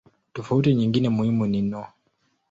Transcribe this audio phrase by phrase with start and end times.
[0.33, 1.83] Tofauti nyingine muhimu ni no.